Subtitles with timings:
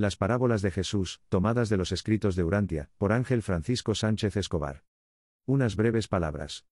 [0.00, 4.82] Las parábolas de Jesús, tomadas de los escritos de Urantia, por Ángel Francisco Sánchez Escobar.
[5.44, 6.64] Unas breves palabras.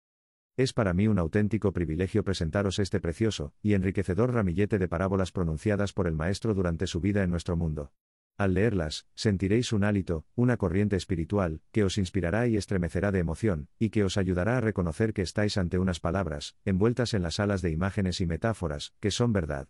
[0.55, 5.92] Es para mí un auténtico privilegio presentaros este precioso y enriquecedor ramillete de parábolas pronunciadas
[5.92, 7.92] por el Maestro durante su vida en nuestro mundo.
[8.38, 13.68] Al leerlas, sentiréis un hálito, una corriente espiritual, que os inspirará y estremecerá de emoción,
[13.78, 17.62] y que os ayudará a reconocer que estáis ante unas palabras, envueltas en las alas
[17.62, 19.68] de imágenes y metáforas, que son verdad.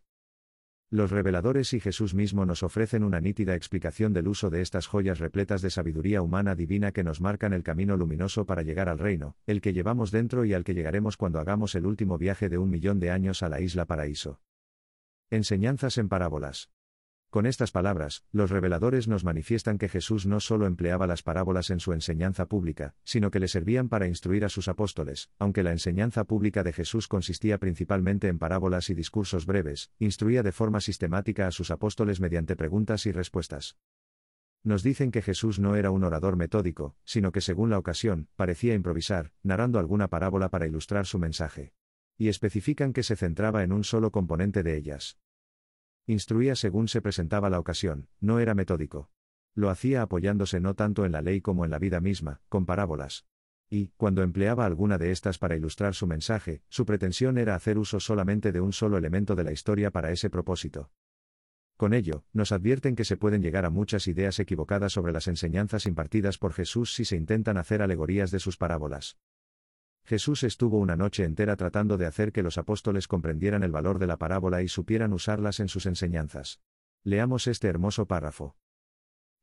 [0.90, 5.20] Los reveladores y Jesús mismo nos ofrecen una nítida explicación del uso de estas joyas
[5.20, 9.36] repletas de sabiduría humana divina que nos marcan el camino luminoso para llegar al reino,
[9.48, 12.70] el que llevamos dentro y al que llegaremos cuando hagamos el último viaje de un
[12.70, 14.40] millón de años a la isla paraíso.
[15.30, 16.70] Enseñanzas en parábolas.
[17.30, 21.82] Con estas palabras, los reveladores nos manifiestan que Jesús no solo empleaba las parábolas en
[21.82, 26.24] su enseñanza pública, sino que le servían para instruir a sus apóstoles, aunque la enseñanza
[26.24, 31.52] pública de Jesús consistía principalmente en parábolas y discursos breves, instruía de forma sistemática a
[31.52, 33.76] sus apóstoles mediante preguntas y respuestas.
[34.64, 38.74] Nos dicen que Jesús no era un orador metódico, sino que según la ocasión, parecía
[38.74, 41.74] improvisar, narrando alguna parábola para ilustrar su mensaje.
[42.18, 45.20] Y especifican que se centraba en un solo componente de ellas.
[46.08, 49.12] Instruía según se presentaba la ocasión, no era metódico.
[49.54, 53.26] Lo hacía apoyándose no tanto en la ley como en la vida misma, con parábolas.
[53.70, 58.00] Y, cuando empleaba alguna de estas para ilustrar su mensaje, su pretensión era hacer uso
[58.00, 60.92] solamente de un solo elemento de la historia para ese propósito.
[61.76, 65.86] Con ello, nos advierten que se pueden llegar a muchas ideas equivocadas sobre las enseñanzas
[65.86, 69.18] impartidas por Jesús si se intentan hacer alegorías de sus parábolas.
[70.08, 74.08] Jesús estuvo una noche entera tratando de hacer que los apóstoles comprendieran el valor de
[74.08, 76.62] la parábola y supieran usarlas en sus enseñanzas.
[77.04, 78.56] Leamos este hermoso párrafo.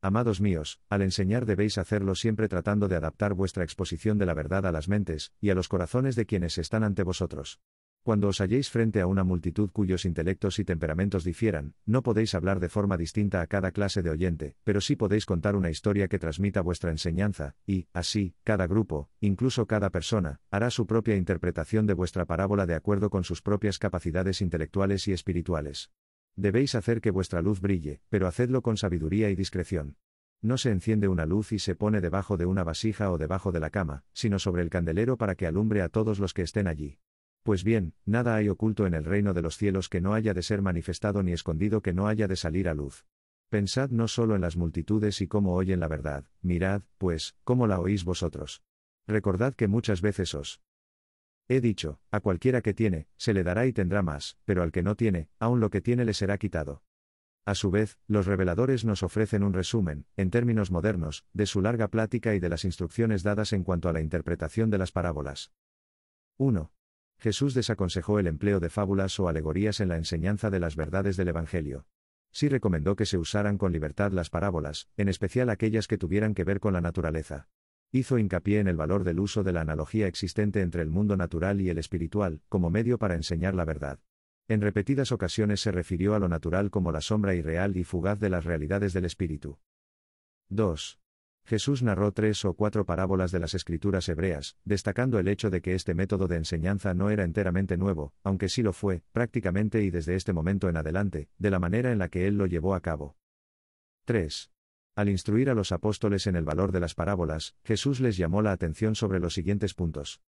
[0.01, 4.65] Amados míos, al enseñar debéis hacerlo siempre tratando de adaptar vuestra exposición de la verdad
[4.65, 7.59] a las mentes y a los corazones de quienes están ante vosotros.
[8.05, 12.59] Cuando os halléis frente a una multitud cuyos intelectos y temperamentos difieran, no podéis hablar
[12.59, 16.19] de forma distinta a cada clase de oyente, pero sí podéis contar una historia que
[16.19, 21.95] transmita vuestra enseñanza, y, así, cada grupo, incluso cada persona, hará su propia interpretación de
[21.95, 25.89] vuestra parábola de acuerdo con sus propias capacidades intelectuales y espirituales.
[26.35, 29.97] Debéis hacer que vuestra luz brille, pero hacedlo con sabiduría y discreción.
[30.43, 33.61] No se enciende una luz y se pone debajo de una vasija o debajo de
[33.61, 36.99] la cama, sino sobre el candelero para que alumbre a todos los que estén allí.
[37.45, 40.41] Pues bien, nada hay oculto en el reino de los cielos que no haya de
[40.41, 43.05] ser manifestado ni escondido que no haya de salir a luz.
[43.49, 47.79] Pensad no solo en las multitudes y cómo oyen la verdad, mirad, pues, cómo la
[47.79, 48.63] oís vosotros.
[49.05, 50.63] Recordad que muchas veces os
[51.47, 54.81] he dicho, a cualquiera que tiene, se le dará y tendrá más, pero al que
[54.81, 56.81] no tiene, aun lo que tiene le será quitado.
[57.45, 61.89] A su vez, los reveladores nos ofrecen un resumen, en términos modernos, de su larga
[61.89, 65.53] plática y de las instrucciones dadas en cuanto a la interpretación de las parábolas.
[66.37, 66.71] 1.
[67.17, 71.29] Jesús desaconsejó el empleo de fábulas o alegorías en la enseñanza de las verdades del
[71.29, 71.85] Evangelio.
[72.31, 76.43] Sí recomendó que se usaran con libertad las parábolas, en especial aquellas que tuvieran que
[76.43, 77.47] ver con la naturaleza.
[77.91, 81.61] Hizo hincapié en el valor del uso de la analogía existente entre el mundo natural
[81.61, 83.99] y el espiritual, como medio para enseñar la verdad.
[84.47, 88.29] En repetidas ocasiones se refirió a lo natural como la sombra irreal y fugaz de
[88.29, 89.59] las realidades del espíritu.
[90.49, 90.99] 2.
[91.45, 95.75] Jesús narró tres o cuatro parábolas de las escrituras hebreas, destacando el hecho de que
[95.75, 100.15] este método de enseñanza no era enteramente nuevo, aunque sí lo fue, prácticamente y desde
[100.15, 103.15] este momento en adelante, de la manera en la que él lo llevó a cabo.
[104.05, 104.51] 3.
[104.95, 108.51] Al instruir a los apóstoles en el valor de las parábolas, Jesús les llamó la
[108.51, 110.21] atención sobre los siguientes puntos.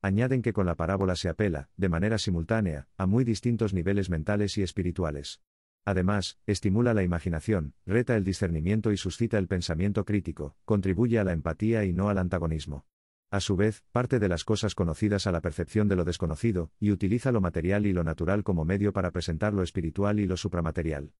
[0.00, 4.58] Añaden que con la parábola se apela, de manera simultánea, a muy distintos niveles mentales
[4.58, 5.40] y espirituales.
[5.84, 11.32] Además, estimula la imaginación, reta el discernimiento y suscita el pensamiento crítico, contribuye a la
[11.32, 12.86] empatía y no al antagonismo.
[13.30, 16.90] A su vez, parte de las cosas conocidas a la percepción de lo desconocido, y
[16.90, 21.14] utiliza lo material y lo natural como medio para presentar lo espiritual y lo supramaterial.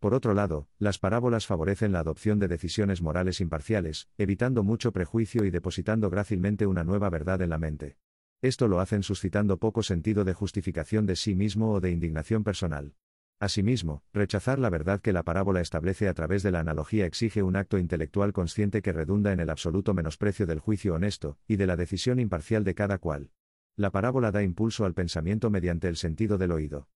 [0.00, 5.44] Por otro lado, las parábolas favorecen la adopción de decisiones morales imparciales, evitando mucho prejuicio
[5.44, 7.96] y depositando grácilmente una nueva verdad en la mente.
[8.42, 12.94] Esto lo hacen suscitando poco sentido de justificación de sí mismo o de indignación personal.
[13.40, 17.56] Asimismo, rechazar la verdad que la parábola establece a través de la analogía exige un
[17.56, 21.76] acto intelectual consciente que redunda en el absoluto menosprecio del juicio honesto, y de la
[21.76, 23.30] decisión imparcial de cada cual.
[23.76, 26.90] La parábola da impulso al pensamiento mediante el sentido del oído.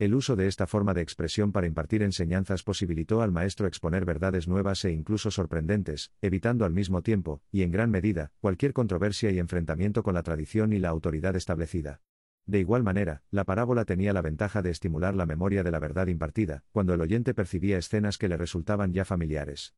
[0.00, 4.48] El uso de esta forma de expresión para impartir enseñanzas posibilitó al maestro exponer verdades
[4.48, 9.38] nuevas e incluso sorprendentes, evitando al mismo tiempo, y en gran medida, cualquier controversia y
[9.38, 12.00] enfrentamiento con la tradición y la autoridad establecida.
[12.46, 16.08] De igual manera, la parábola tenía la ventaja de estimular la memoria de la verdad
[16.08, 19.74] impartida, cuando el oyente percibía escenas que le resultaban ya familiares.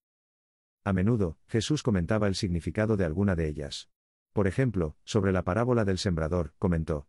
[0.84, 3.90] A menudo, Jesús comentaba el significado de alguna de ellas.
[4.32, 7.08] Por ejemplo, sobre la parábola del sembrador, comentó.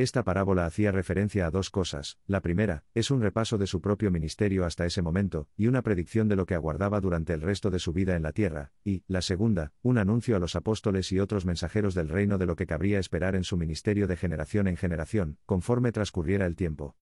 [0.00, 2.18] Esta parábola hacía referencia a dos cosas.
[2.26, 6.26] La primera, es un repaso de su propio ministerio hasta ese momento, y una predicción
[6.26, 9.20] de lo que aguardaba durante el resto de su vida en la tierra, y, la
[9.20, 12.98] segunda, un anuncio a los apóstoles y otros mensajeros del reino de lo que cabría
[12.98, 16.96] esperar en su ministerio de generación en generación, conforme transcurriera el tiempo.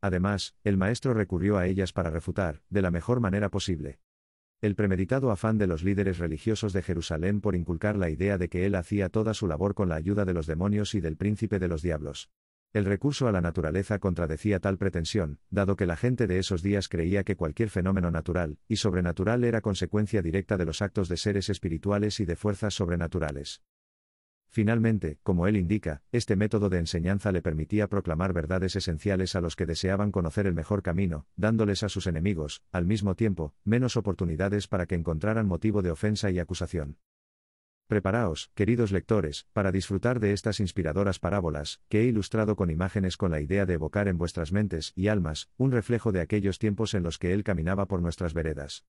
[0.00, 4.00] Además, el maestro recurrió a ellas para refutar, de la mejor manera posible,
[4.60, 8.66] el premeditado afán de los líderes religiosos de Jerusalén por inculcar la idea de que
[8.66, 11.68] él hacía toda su labor con la ayuda de los demonios y del príncipe de
[11.68, 12.28] los diablos.
[12.72, 16.88] El recurso a la naturaleza contradecía tal pretensión, dado que la gente de esos días
[16.88, 21.48] creía que cualquier fenómeno natural y sobrenatural era consecuencia directa de los actos de seres
[21.48, 23.62] espirituales y de fuerzas sobrenaturales.
[24.50, 29.56] Finalmente, como él indica, este método de enseñanza le permitía proclamar verdades esenciales a los
[29.56, 34.66] que deseaban conocer el mejor camino, dándoles a sus enemigos, al mismo tiempo, menos oportunidades
[34.66, 36.96] para que encontraran motivo de ofensa y acusación.
[37.88, 43.30] Preparaos, queridos lectores, para disfrutar de estas inspiradoras parábolas, que he ilustrado con imágenes con
[43.30, 47.02] la idea de evocar en vuestras mentes y almas, un reflejo de aquellos tiempos en
[47.02, 48.84] los que Él caminaba por nuestras veredas.